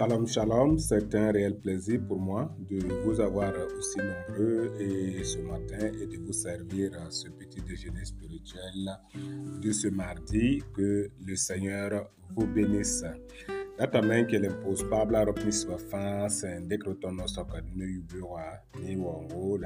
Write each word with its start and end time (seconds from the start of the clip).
Shalom, 0.00 0.24
shalom, 0.26 0.78
c'est 0.78 1.14
un 1.14 1.30
réel 1.30 1.58
plaisir 1.60 2.00
pour 2.08 2.18
moi 2.18 2.50
de 2.70 2.78
vous 3.04 3.20
avoir 3.20 3.52
aussi 3.76 3.98
nombreux 3.98 4.72
et 4.80 5.22
ce 5.22 5.36
matin 5.40 5.90
et 5.92 6.06
de 6.06 6.16
vous 6.24 6.32
servir 6.32 6.92
ce 7.10 7.28
petit 7.28 7.60
déjeuner 7.60 8.06
spirituel 8.06 8.98
de 9.60 9.70
ce 9.72 9.88
mardi. 9.88 10.62
Que 10.74 11.10
le 11.22 11.36
Seigneur 11.36 12.10
vous 12.34 12.46
bénisse. 12.46 13.02
ropni 13.02 13.18
nous, 13.50 13.90
sen 16.32 16.58
ni 18.84 18.94
wango 18.96 19.58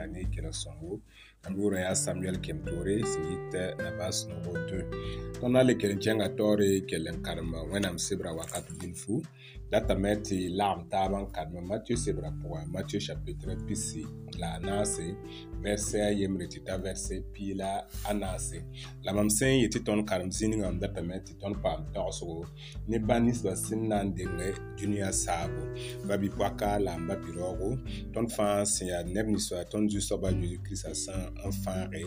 Roya 1.53 1.95
Samuel 1.95 2.39
Kemtore 2.41 3.05
Sigit 3.05 3.77
Nabas 3.79 4.27
Nogo 4.27 4.57
2. 4.59 5.33
Tonale 5.41 5.77
Kenchenga 5.77 6.31
Tore 6.37 6.81
Kelen 6.89 7.21
Karma 7.23 7.63
Wenam 7.65 7.99
Sebra 7.99 8.33
Wakat 8.33 8.65
Binfu. 8.79 9.23
Datameti 9.71 10.49
Lam 10.57 10.87
Taban 10.89 11.31
Karma 11.33 11.61
Matthieu 11.61 11.97
Sebra 11.97 12.31
Poa 12.43 12.65
Matthieu 12.67 13.01
chapitre 13.01 13.57
Pisi 13.67 14.07
La 14.39 14.55
Anase 14.59 15.17
Verset 15.63 16.17
Yemretita 16.17 16.79
Verset 16.81 17.23
Pila 17.33 17.83
Anase. 18.09 18.63
La 19.05 19.13
Mamsen 19.13 19.61
Yeti 19.63 19.81
Ton 19.85 20.05
Karm 20.05 20.31
Ziningam 20.31 20.79
Datameti 20.81 21.37
Ton 21.41 21.55
Pam 21.55 21.85
Torso 21.93 22.47
Nebanis 22.89 23.43
Basinan 23.43 24.15
Denge 24.17 24.55
Junior 24.79 25.13
Sabo 25.13 25.75
Babi 26.07 26.29
Poaka 26.29 26.79
la 26.83 26.97
Pirogo 27.17 27.79
Ton 28.13 28.29
fans 28.29 28.79
Sia 28.79 29.03
Nebniswa 29.05 29.69
Ton 29.69 29.89
Jusoba 29.89 30.31
Jésus 30.33 30.61
Christ 30.63 30.87
à 30.87 30.95
Saint 30.95 31.34
n 31.43 31.51
fãage 31.65 32.03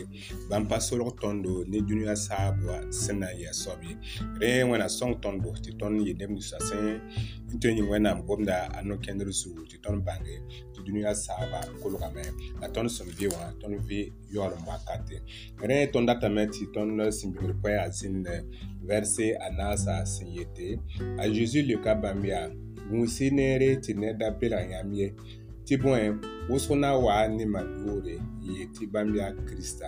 bãmb 0.48 0.68
pa 0.70 0.78
solg 0.82 1.12
tõndo 1.22 1.50
ne 1.68 1.78
dũniyã 1.86 2.14
saabã 2.18 2.76
sẽn 3.00 3.20
na 3.22 3.28
n 3.32 3.40
yaa 3.44 3.52
soab 3.60 3.82
ye 3.88 3.92
rẽ 4.40 4.64
wẽna 4.70 4.88
sõng 4.98 5.14
tõndo 5.24 5.50
tɩ 5.62 5.70
tõnd 5.80 5.96
yɩ 6.06 6.12
neb 6.20 6.30
ninsã 6.34 6.56
sẽn 6.68 6.84
n 7.52 7.58
tõe 7.62 7.70
yĩng 7.76 7.88
wẽnnaam 7.92 8.18
gomda 8.28 8.56
a 8.76 8.84
no-kẽndr 8.88 9.28
zugu 9.40 9.62
tɩ 9.70 9.76
tõnd 9.84 10.00
bãnge 10.06 10.34
tɩ 10.72 10.80
dũniyã 10.86 11.10
saabã 11.24 11.60
kolgame 11.82 12.24
la 12.60 12.68
tõnd 12.74 12.88
sẽn 12.96 13.08
vɩ 13.18 13.26
wã 13.36 13.44
tõnd 13.60 13.76
vɩ 13.88 14.00
yaoolem 14.34 14.62
wakate 14.70 15.16
rẽ 15.68 15.76
tõnd 15.92 16.06
datame 16.08 16.42
tɩ 16.54 16.62
tõnd 16.76 16.96
sẽn 17.18 17.28
bĩngr 17.34 17.52
pʋɛ 17.62 17.74
a 17.84 17.86
zĩnde 17.98 18.34
vɛrse 18.88 19.26
a 19.46 19.50
naasa 19.58 19.94
sẽn 20.14 20.28
yete 20.38 20.66
a 21.22 21.28
zeezi 21.34 21.60
luka 21.68 21.92
bãmb 22.02 22.24
yaa 22.30 22.46
gũusi 22.90 23.28
neere 23.36 23.68
tɩ 23.84 23.92
ned 24.00 24.16
da 24.20 24.30
belg 24.40 24.70
yãmb 24.72 24.92
ye 24.98 25.06
tɩ 25.68 25.76
bõe 25.84 26.00
wʋsg 26.48 26.70
na 26.80 26.88
n 26.94 27.00
waa 27.04 27.22
nima 27.36 27.60
yoore 27.84 28.14
n 28.44 28.46
yɩ 28.58 28.62
tɩ 28.74 28.82
bãmb 28.92 29.12
yaa 29.18 29.30
kirista 29.46 29.86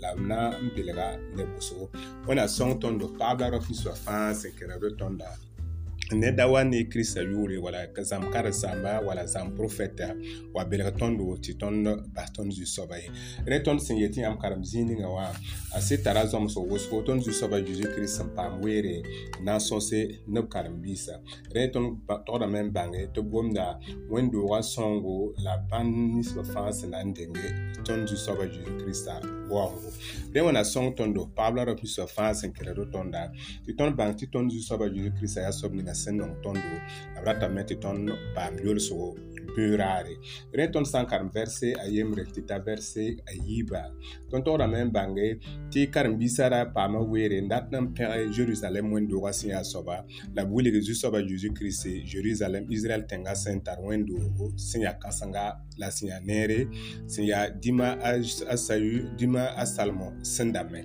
la 0.00 0.08
b 0.16 0.20
na 0.30 0.38
n 0.64 0.70
bilga 0.74 1.08
ne 1.34 1.42
wʋsgo 1.52 1.84
wẽna 2.26 2.44
sõng 2.56 2.72
tõndo 2.82 3.06
pagbã 3.18 3.46
rao 3.52 3.60
pisoa 3.66 3.94
fãa 4.04 4.28
sẽn 4.40 4.52
kẽra 4.58 4.76
do 4.82 4.88
tõnda 5.00 5.28
neda 6.14 6.46
wani 6.46 6.84
kirista 6.84 7.20
yʋʋre 7.22 7.58
wala 7.58 7.86
zãmb 8.04 8.30
karen-sãmba 8.30 9.00
wala 9.06 9.24
zãmb 9.26 9.56
profɛta 9.56 10.14
wa 10.54 10.64
belg 10.64 10.86
tõndo 10.98 11.34
tɩ 11.42 11.52
tõnd 11.58 11.86
bas 12.14 12.30
tõnd 12.32 12.52
zu-soaba 12.54 12.96
ye 13.02 13.10
rẽ 13.46 13.58
tõnd 13.66 13.80
sẽn 13.82 13.98
yet 13.98 14.14
yãmb 14.16 14.38
karem 14.40 14.62
zĩig 14.64 14.86
ninga 14.86 15.08
wã 15.10 15.26
a 15.74 15.80
sɩd 15.82 16.04
tara 16.06 16.22
zõms 16.30 16.52
f 16.54 16.62
wʋsgo 16.62 17.02
tõnd 17.10 17.22
zu-soaba 17.26 17.58
zeezi 17.60 17.90
kirist 17.94 18.16
sẽn 18.22 18.30
paam 18.38 18.62
weere 18.62 19.02
na 19.42 19.56
n 19.58 19.64
sõse 19.66 19.98
neb 20.30 20.46
karen-biisã 20.52 21.18
rẽ 21.54 21.72
tõnd 21.74 22.06
togdame 22.28 22.62
n 22.62 22.70
bãnge 22.72 23.02
tɩ 23.14 23.22
b 23.26 23.26
gomda 23.30 23.66
wẽn-doogã 24.10 24.62
sõngo 24.62 25.16
la 25.42 25.58
bãmb 25.70 25.90
ninsbã 26.14 26.42
fãa 26.52 26.70
sẽn 26.72 26.90
na 26.94 27.02
n 27.02 27.10
denge 27.18 27.50
tõnd 27.84 28.06
zu-soaba 28.08 28.46
zeezi 28.46 28.78
kiristã 28.78 29.18
wawo 29.50 29.80
de 30.32 30.40
wana 30.42 30.64
sõng 30.66 30.92
tõndo 30.98 31.26
paab 31.38 31.56
la 31.58 31.64
rab 31.68 31.76
ninsã 31.82 32.06
fãa 32.10 32.32
sẽn 32.40 32.52
kelgd 32.56 32.90
tõnda 32.96 33.22
tɩ 33.68 33.72
tõnd 33.78 33.96
bãng 34.00 34.12
tɩ 34.20 34.26
tõnd 34.34 34.48
zu-soaba 34.56 34.86
zeezi 34.92 35.14
kiristã 35.20 35.40
yaa 35.46 35.56
soab 35.60 35.72
ninga 35.78 35.94
sẽn 36.02 36.16
nong 36.22 36.34
tõndo 36.48 36.66
b 37.14 37.16
ratame 37.28 37.62
tɩ 37.70 37.74
tõnd 37.86 38.08
paam 38.34 38.54
yolsgo 38.66 39.08
burare 39.54 40.16
rẽ 40.56 40.66
tõnd 40.74 40.86
sã 40.88 41.02
n 41.04 41.08
karem 41.10 41.28
vɛrse 41.32 41.72
a 41.80 41.86
yembre 41.90 42.24
tɩ 42.34 42.44
t'a 42.48 42.58
vɛrse 42.64 43.04
a 43.28 43.32
yiiba 43.36 43.80
tõnd 44.32 44.44
togda 44.46 44.66
me 44.70 44.80
n 44.84 44.90
bãnge 44.94 45.28
tɩ 45.74 45.86
karen-biisã 45.94 46.48
ra 46.52 46.60
paama 46.74 46.98
weere 47.04 47.38
n 47.40 47.48
dat 47.52 47.70
n 47.72 47.92
pẽg 47.96 48.30
jerusalɛm 48.36 48.90
wẽn-doogã 48.94 49.32
sẽn 49.38 49.50
yaa 49.52 49.62
soaba 49.70 50.02
la 50.36 50.44
b 50.44 50.50
wilg 50.56 50.74
zu-soaba 50.82 51.18
eh, 51.22 51.28
zeezi 51.28 51.50
kirist 51.56 51.86
jerusalɛm 52.12 52.66
israɛl 52.72 53.06
tẽngã 53.10 53.34
sẽn 53.34 53.60
tar 53.66 53.78
wẽn-doogo 53.80 54.52
sẽn 54.58 54.82
yaa 54.86 54.96
kãsenga 54.98 55.46
la 55.80 55.90
sẽn 55.90 56.08
yaa 56.10 56.20
neere 56.24 56.60
sẽn 57.06 57.24
yaa 57.26 57.46
dĩma 57.62 57.96
a 58.02 58.56
sayu 58.56 59.08
dĩma 59.18 59.52
a 59.56 59.64
salmo 59.66 60.12
sẽn 60.22 60.52
dame 60.54 60.80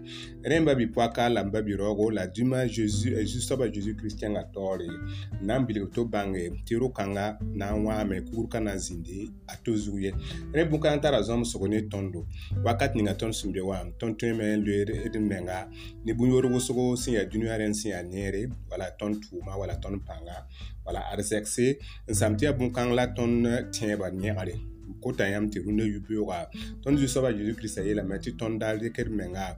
rẽ 0.46 0.60
n 0.60 0.66
ba 0.66 0.76
bipoaka 0.76 1.30
la 1.32 1.42
n 1.44 1.52
ba 1.52 1.62
biroogo 1.62 2.12
la 2.14 2.28
dĩma 2.28 2.68
zu-soaba 2.70 3.68
zeezi 3.72 3.96
kirist 3.98 4.20
tẽngã 4.22 4.44
taoore 4.54 4.88
n 4.90 5.46
na 5.48 5.58
n 5.60 5.66
bilg 5.68 5.92
to 5.94 6.06
bãnge 6.06 6.64
tɩ 6.68 6.80
ro-kãngã 6.80 7.26
na 7.56 7.72
n 7.74 7.86
wãame 7.88 8.22
kugr 8.30 8.51
kana 8.52 8.76
zĩnde 8.78 9.30
a 9.48 9.56
to 9.56 9.76
zug 9.78 10.02
ye 10.04 10.12
rẽ 10.52 10.66
bũka 10.70 10.92
n 10.94 11.02
tara 11.02 11.22
zõmb 11.24 11.46
sg 11.48 11.62
ne 11.72 11.80
tõndo 11.92 12.26
wakat 12.66 12.96
ninga 13.00 13.16
tõnd 13.16 13.34
sũmbe 13.38 13.62
wam 13.64 13.94
tõnd 14.00 14.20
tõe 14.20 14.36
me 14.36 14.50
n 14.60 14.64
loeer 14.66 14.92
d 15.12 15.20
menga 15.24 15.68
ne 16.06 16.12
eh, 16.12 16.18
bũn-yoor 16.18 16.46
wʋsgo 16.52 16.98
sẽn 17.00 17.16
yaa 17.18 17.26
dũniyã 17.32 17.58
rẽ 17.62 17.68
n 17.72 17.76
sẽn 17.76 17.92
yaa 17.96 18.04
neere 18.04 18.44
wala 18.70 18.92
tõnd 19.00 19.24
tʋʋma 19.24 19.54
wala 19.62 19.76
tõnd 19.80 20.04
pãnga 20.08 20.38
wala 20.86 21.00
arzɛkse 21.16 21.66
n 22.12 22.14
sãm 22.20 22.36
tɩ 22.38 22.44
yaa 22.52 22.58
bũn-kãng 22.60 22.92
la 22.94 23.06
tõnd 23.16 23.48
tẽebã 23.72 24.12
yẽgre 24.12 24.56
kota 25.02 25.26
yãmb 25.32 25.48
tɩ 25.52 25.64
rũndã 25.66 25.84
yup-yoogã 25.88 26.40
tõnd 26.84 27.00
zu-soabã 27.00 27.32
zeezi 27.38 27.54
kiristã 27.56 27.82
yeelame 27.82 28.18
tɩ 28.20 28.36
tõnd 28.40 28.60
daal 28.60 28.78
dɩkd 28.82 29.10
menga 29.10 29.56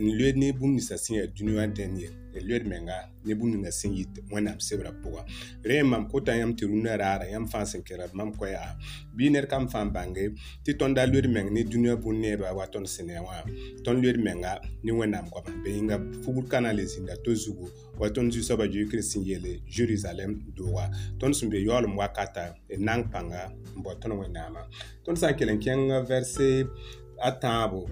n 0.00 0.04
loed 0.18 0.36
ne 0.40 0.52
bũmb 0.56 0.72
ninsã 0.74 0.96
sẽn 0.96 1.16
yaa 1.20 1.26
dũniyã 1.36 1.66
dẽnd 1.76 1.98
ye 2.00 2.10
lɔd 2.40 2.64
menga 2.68 3.08
ne 3.24 3.34
bũmb 3.34 3.54
ninga 3.54 3.70
sẽn 3.72 3.94
yit 3.94 4.08
wẽnnaam 4.30 4.58
sebrã 4.60 4.90
pʋga 4.90 5.24
rẽ 5.62 5.82
mam 5.84 6.08
kota 6.08 6.32
yãmb 6.36 6.56
tɩ 6.56 6.66
rũndã 6.66 6.96
raara 6.98 7.26
yãmb 7.32 7.46
fãa 7.48 7.64
sẽn 7.64 7.82
kẽra 7.82 8.04
mam 8.12 8.32
koa 8.32 8.48
yaa 8.48 8.76
bɩ 9.16 9.30
ned 9.32 9.46
kam 9.48 9.68
fãa 9.68 9.84
bãnge 9.92 10.32
tɩ 10.64 10.72
tõnd 10.78 10.94
da 10.96 11.06
lɔd 11.06 11.26
meng 11.32 11.54
ne 11.54 11.62
dũniyã 11.64 11.96
bũmb 11.96 12.18
neebã 12.20 12.52
wa 12.52 12.66
tõnd 12.72 12.86
sẽn 12.86 13.06
ne 13.06 13.14
wã 13.20 13.44
tõnd 13.84 14.02
lɔd 14.04 14.16
menga 14.22 14.60
ne 14.82 14.92
wẽnnaam 14.92 15.28
goamã 15.30 15.52
bɩ 15.64 15.70
yĩnga 15.70 15.96
fugr 16.24 16.48
kãna 16.50 16.72
le 16.72 16.82
zĩnda 16.84 17.14
to 17.24 17.30
zugu 17.34 17.68
wa 17.98 18.08
tõnd 18.08 18.32
zu-soabã 18.32 18.66
zoe 18.72 18.84
kirist 18.90 19.12
sẽn 19.14 19.24
yeele 19.24 19.60
jerusalɛm 19.70 20.30
dooga 20.56 20.90
tõnd 21.20 21.34
sẽn 21.34 21.50
be 21.50 21.58
yaoolem 21.62 21.96
wakata 21.98 22.52
d 22.54 22.74
e 22.74 22.76
nang 22.76 23.04
pãnga 23.12 23.50
n 23.78 23.82
bao 23.82 23.94
tõnd 23.94 24.12
wẽnnaamã 24.18 24.60
tõnd 25.06 25.16
sã 25.18 25.30
n 25.30 25.36
kell 25.38 25.52
n 25.54 25.60
kẽng 25.62 25.88
vɛrse 26.08 26.66
a 27.22 27.30
tãabo 27.30 27.86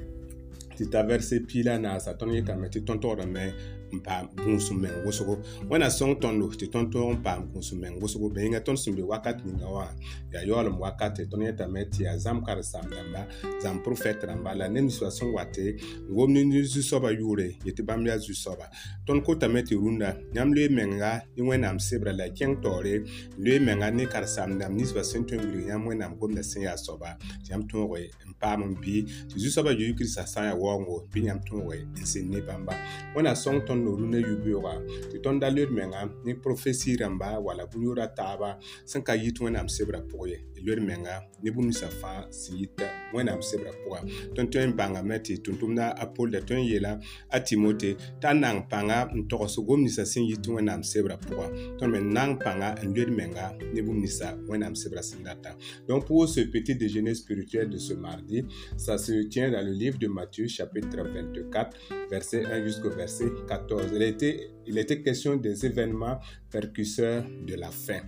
tɩ 0.76 0.90
t'a 0.90 1.00
vɛrse 1.06 1.46
piila 1.46 1.78
naasa 1.78 2.18
tõnd 2.18 2.34
yɩkame 2.34 2.66
tɩ 2.72 2.82
tõnd 2.84 3.00
tograme 3.00 3.52
n 3.92 4.00
paam 4.00 4.28
gũusum 4.36 4.80
meng 4.80 5.04
wʋsgo 5.04 5.38
wẽna 5.68 5.88
sõng 5.92 6.16
tõndo 6.20 6.48
tɩ 6.48 6.66
tõnd 6.72 6.90
tõog 6.92 7.12
n 7.14 7.18
paam 7.24 7.44
gũusum 7.52 7.80
meng 7.80 7.96
wʋsgo 8.00 8.30
bɩ 8.32 8.40
yĩnga 8.42 8.60
tõnd 8.64 8.78
sũmde 8.80 9.02
wakat 9.04 9.44
ninga 9.44 9.68
wã 9.68 9.86
yaa 10.32 10.42
yaoolem 10.48 10.76
wakat 10.80 11.18
tõnd 11.30 11.42
yẽtame 11.44 11.84
tɩ 11.92 12.02
yaa 12.06 12.16
zãmb-kar 12.24 12.60
sam 12.64 12.88
rãmba 12.90 13.22
zãmb 13.62 13.84
profɛt 13.84 14.22
rãmba 14.28 14.54
la 14.56 14.68
neb 14.72 14.82
ninsba 14.88 15.10
sẽn 15.12 15.28
wa 15.36 15.44
tɩ 15.44 15.64
n 16.08 16.10
gom 16.14 16.32
ne 16.32 16.60
zu-soabã 16.64 17.10
yʋʋre 17.12 17.48
yetɩ 17.68 17.82
bãmb 17.84 18.06
yaa 18.08 18.18
zu-soaba 18.18 18.64
tõnd 19.06 19.22
kotame 19.26 19.60
tɩ 19.62 19.76
rũndã 19.76 20.16
yãmb 20.34 20.54
loe 20.56 20.68
menga 20.72 21.12
ne 21.36 21.42
wẽnnaam 21.44 21.76
sebra 21.78 22.12
la 22.16 22.28
kẽng 22.32 22.62
taoore 22.64 23.04
loe 23.36 23.58
menga 23.60 23.90
ne 23.92 24.06
kar-saam 24.08 24.56
dãmb 24.58 24.76
ninsbã 24.80 25.02
sẽn 25.04 25.24
tõe 25.28 25.36
n 25.36 25.44
wilg 25.52 25.68
yãmb 25.68 25.84
wẽnnaam 25.88 26.16
gomda 26.18 26.42
sẽn 26.42 26.64
yaa 26.68 26.76
soaba 26.76 27.14
tɩ 27.44 27.52
yãmb 27.52 27.68
tõoge 27.68 28.08
n 28.08 28.30
paam 28.40 28.64
n 28.64 28.72
bɩ 28.74 28.94
tɩ 29.28 29.36
zu-soabã 29.36 29.76
zoe 29.76 29.92
kiristã 29.92 30.24
sã 30.26 30.40
n 30.40 30.44
yaa 30.50 30.56
waoongo 30.56 31.04
bɩ 31.12 31.20
yãmb 31.28 31.42
tõoge 31.44 31.84
n 31.84 32.04
sɩn 32.08 32.30
ne 32.32 32.40
bãmba 32.40 32.74
wẽna 33.14 33.34
sõng 33.36 33.60
tõnd 33.66 33.81
tõnd 33.82 33.98
rũnã 33.98 34.18
yub-yoga 34.22 34.74
tɩ 35.12 35.18
tõnd 35.24 35.40
da 35.42 35.48
leb 35.50 35.70
menga 35.74 36.06
ni 36.24 36.34
profesi 36.34 36.94
ramba 36.98 37.38
wala 37.42 37.66
bũn-yoorã 37.66 38.06
taaba 38.16 38.56
sẽn 38.84 39.02
ka 39.04 39.14
yit 39.18 39.38
wẽnnaam 39.42 39.68
sebrã 39.68 40.00
pʋgẽ 40.10 40.38
ye 40.56 40.62
d 40.62 40.66
leb 40.66 40.78
menga 40.86 41.16
ne 41.42 41.50
bũmb 41.50 41.66
ninsã 41.70 41.88
fãa 42.00 42.26
sẽn 42.30 42.56
yit 42.60 42.76
wẽnnaam 43.14 43.42
sebrã 43.42 43.70
pʋga 43.82 44.00
tõnd 44.36 44.52
tõe 44.52 44.66
n 44.66 44.76
bãngame 44.78 45.16
tɩ 45.18 45.34
tʋm 45.44 45.72
amsebra 45.72 45.88
apolda 46.04 46.40
tõe 46.46 46.56
n 46.60 46.64
yeela 46.66 46.92
a 47.30 47.38
timote 47.40 47.90
t'a 48.22 48.30
nang 48.34 48.62
pãnga 48.70 49.08
n 49.14 49.26
togs 49.28 49.56
gom 49.66 49.82
nang 52.12 52.32
menga 53.16 53.50
data 55.24 55.50
donc 55.88 56.06
pour 56.06 56.28
ce 56.28 56.40
petit 56.52 56.74
déjeuner 56.74 57.14
spirituel 57.14 57.68
de 57.70 57.78
ce 57.78 57.94
mardi 57.94 58.44
ça 58.76 58.98
se 58.98 59.12
tient 59.28 59.50
dans 59.50 59.64
le 59.66 59.72
livre 59.72 59.98
de 59.98 60.06
Matthieu 60.08 60.46
chapitre 60.48 60.98
24 61.02 61.76
verset 62.10 62.44
1 62.44 62.64
jusqu'au 62.64 62.90
verset 62.90 63.28
14 63.48 63.71
2014. 63.72 63.72
Elle 63.72 64.60
a 64.61 64.61
il 64.66 64.78
était 64.78 65.02
question 65.02 65.36
des 65.36 65.66
événements 65.66 66.18
percusseurs 66.50 67.24
de 67.46 67.54
la 67.54 67.70
fin. 67.70 68.00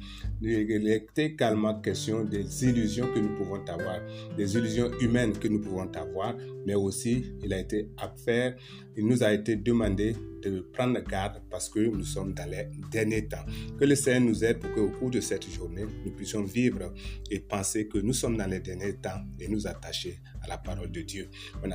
Il 0.42 0.88
était 0.88 1.34
calmement 1.34 1.80
question 1.80 2.24
des 2.24 2.64
illusions 2.64 3.08
que 3.14 3.18
nous 3.18 3.34
pouvons 3.36 3.64
avoir, 3.66 4.00
des 4.36 4.54
illusions 4.56 4.90
humaines 5.00 5.32
que 5.38 5.48
nous 5.48 5.60
pouvons 5.60 5.90
avoir, 5.92 6.36
mais 6.66 6.74
aussi 6.74 7.24
il 7.42 7.52
a 7.52 7.58
été 7.58 7.88
à 7.96 8.08
faire, 8.08 8.56
il 8.96 9.06
nous 9.06 9.22
a 9.24 9.32
été 9.32 9.56
demandé 9.56 10.14
de 10.42 10.60
prendre 10.60 11.00
garde 11.02 11.40
parce 11.50 11.70
que 11.70 11.80
nous 11.80 12.04
sommes 12.04 12.34
dans 12.34 12.48
les 12.48 12.68
derniers 12.90 13.26
temps. 13.26 13.46
Que 13.80 13.86
le 13.86 13.94
Seigneur 13.94 14.20
nous 14.28 14.44
aide 14.44 14.58
pour 14.58 14.72
qu'au 14.74 14.88
cours 14.90 15.10
de 15.10 15.20
cette 15.20 15.48
journée, 15.50 15.86
nous 16.04 16.12
puissions 16.12 16.44
vivre 16.44 16.92
et 17.30 17.40
penser 17.40 17.88
que 17.88 17.96
nous 17.98 18.12
sommes 18.12 18.36
dans 18.36 18.46
les 18.46 18.60
derniers 18.60 18.92
temps 18.96 19.22
et 19.40 19.48
nous 19.48 19.66
attacher 19.66 20.18
à 20.42 20.48
la 20.48 20.58
parole 20.58 20.90
de 20.90 21.00
Dieu. 21.00 21.28
On 21.64 21.70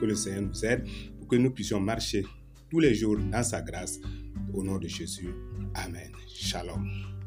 que 0.00 0.06
le 0.06 0.14
Seigneur 0.14 0.42
nous 0.42 0.64
aide 0.64 0.84
pour 1.18 1.26
que 1.28 1.34
nous 1.36 1.50
puissions 1.50 1.80
marcher 1.80 2.24
tous 2.70 2.78
les 2.78 2.94
jours 2.94 3.16
dans 3.18 3.42
sa 3.42 3.60
grâce. 3.62 3.98
Au 4.52 4.62
nom 4.62 4.78
de 4.78 4.86
Jésus. 4.86 5.30
Amen. 5.74 6.12
Shalom. 6.32 7.20